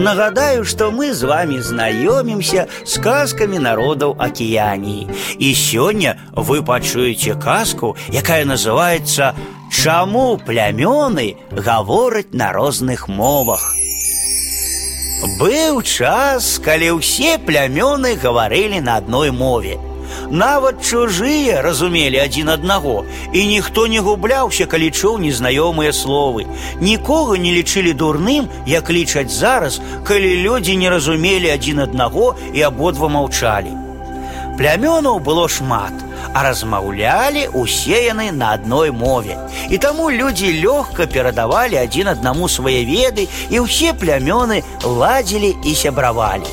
[0.00, 5.07] Нагадаю, что мы с вами знаёмимся с казками народов Океании.
[5.37, 9.35] И сегодня вы пачуеце казку, якая называется
[9.71, 13.73] «Чаму плямёны гавораць на розных мовах».
[15.39, 19.89] Быў час, калі ўсе плямёны гаварылі на адной мове –
[20.30, 26.46] Нават чужие разумели один одного, и никто не губляўся, калі чуў незнаёмыя словы.
[26.80, 33.08] Нікога не лічылі дурным, як лічаць зараз, калі людзі не разумелі один одного і абодва
[33.08, 33.86] маўчалі.
[34.56, 35.92] Плямёнаў было шмат,
[36.32, 39.36] а размаўлялі усе яны на адной мове.
[39.68, 46.48] І таму людзі лёгка перадавалі адзін аднаму свае веды, і ўсе плямёны ладзілі і сябравалі.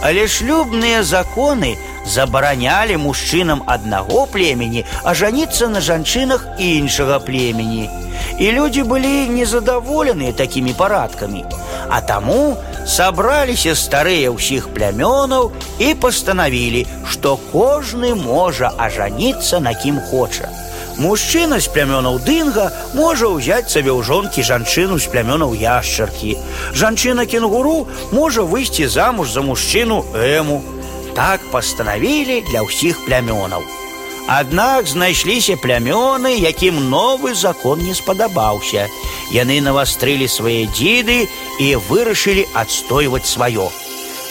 [0.00, 1.76] Але шлюбныя законы
[2.08, 7.90] забаранялі мужчынам аднаго племені ажаніцца на жанчынах іншага племені.
[8.38, 11.44] І людзі былі незадаволеныя такімі парадкамі.
[11.88, 12.56] А таму
[12.86, 20.48] сабраліся старыя ўсіх плямёнаў і пастанавілі, што кожны можа ажаніцца на кім хоча.
[20.98, 26.34] Мужчына з плямёнаў дынга можа ўзяць сабе ў жонкі жанчыну з плямёнаў яшчаркі.
[26.74, 30.58] Жанчына кенгуру можа выйсці замуж за мужчыну эму,
[31.14, 33.62] так пастанавілі для ўсіх плямёнаў.
[34.28, 38.86] Аднак знайшліся плямёны, якім новы закон не спадабаўся.
[39.32, 41.24] Яны навастрылі свае дзіды
[41.58, 43.72] і вырашылі адстойваць сваё.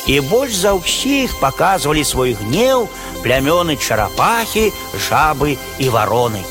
[0.05, 2.87] І больш за ўсіх паказвалі свой гнеў
[3.25, 4.71] плямёны чарапахі,
[5.09, 6.45] жабы і вароны.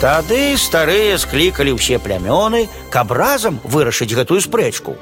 [0.00, 4.96] Тады старыя склікалі ўсе плямёны, каб разам вырашыць гэтую спрэчку.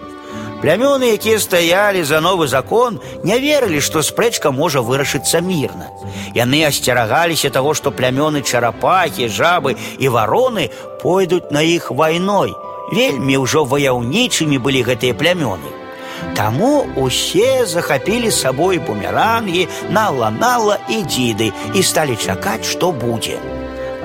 [0.62, 5.91] Плямёны, якія стаялі за новы закон, не верылі, што спрэчка можа вырашыцца мірна.
[6.34, 10.70] Яны асцерагаліся таго, што плямёны чарапахі, жабы і вароны
[11.03, 12.55] пойдуць на іх вайной.
[12.92, 15.67] Вельмі ўжо ваяўнічымі былі гэтыя плямёны.
[16.37, 23.42] Таму усе захапілі сабой бумерангі, нала-нала і дзіды і сталі чакаць, што будзе.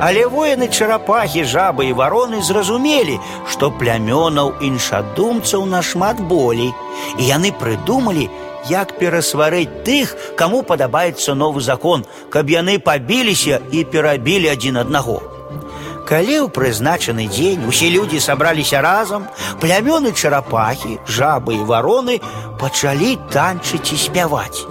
[0.02, 3.18] Але воіны чарапахі, жабы і вароны зразумелі,
[3.50, 6.70] што плямёнаў іншадумцаў нашмат болей,
[7.18, 8.30] і яны прыдумалі,
[8.70, 15.18] як перасварыць тых, каму падабаецца новы закон, каб яны пабіліся і перабілі адзін аднаго.
[16.08, 19.28] Калі ў прызначаны дзень усе людзі сабраліся разам,
[19.60, 22.22] плямёны чарапахі, жабы і вароны
[22.62, 24.64] пачалі танчыць і спяваць.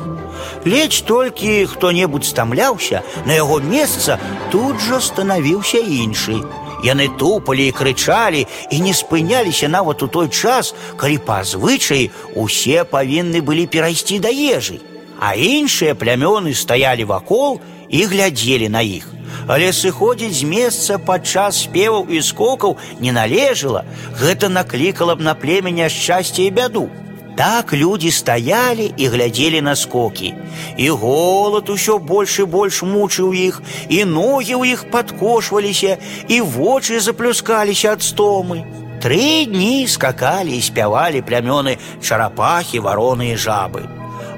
[0.64, 4.18] Ледзь толькі хто-небудзь стамляўся, на яго месца
[4.50, 6.42] тут жа станавіўся іншы.
[6.84, 12.84] Яны тупалі і крычалі і не спыняліся нават у той час, калі па звычаі усе
[12.84, 14.80] павінны былі перайсці да ежы.
[15.18, 19.08] А іншыя плямёны стаялі вакол і глядзелі на іх.
[19.46, 23.84] Але сыходзіць з месца падчас спеваў і скокаў не належала,
[24.20, 26.88] гэта наклікала б на племя няшчасце і бяду.
[27.40, 30.34] Так люди стояли и глядели на скоки.
[30.78, 35.98] И голод еще больше и больше мучил их, и ноги у их подкошваліся,
[36.28, 38.64] и вочы заплюскаліся от стомы.
[39.02, 43.82] Три дни скакали и спявали плямёны чарапахи, вороны и жабы.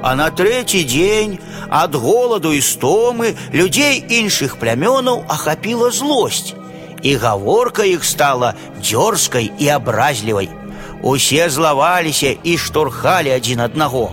[0.03, 1.39] А на третий день
[1.71, 6.57] от голоду и стомы людей іншых плямёнаў охапила злость,
[7.05, 10.62] и гаворка их стала дерзкой и образливой –
[11.03, 14.11] Усе злаваліся і штурхалі адзін аднаго.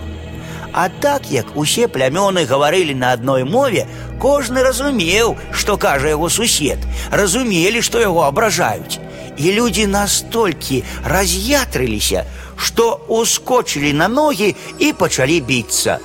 [0.71, 3.87] А так як усе плямёны гаварылі на адной мове,
[4.19, 6.79] кожны разумеў, што кажа яго сусед,
[7.11, 8.99] разумелі, што яго абражаюць.
[9.37, 12.25] І людзі настолькі раз'ятрыліся,
[12.57, 15.99] што ускочылі на ногі і пачалі біцца.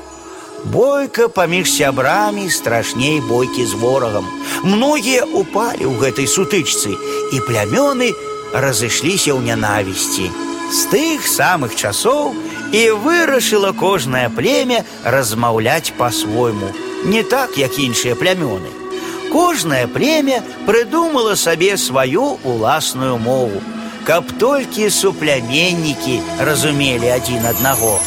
[0.65, 4.27] Бойка паміж сябрамі страшней бойкі з ворагам.
[4.62, 6.95] Многія упалі ў гэтай сутычцы,
[7.33, 8.12] і плямёны
[8.53, 10.31] разышліся ў нянавісці.
[10.71, 12.34] З тых самых часоў
[12.73, 16.71] і вырашыла кожнае племя размаўляць па-свойму,
[17.05, 18.71] не так, як іншыя плямёны.
[19.33, 23.62] Кожнае племя прыдумала сабе сваю уласную мову,
[24.06, 27.99] каб толькі супляменнікі разумелі адзін аднаго.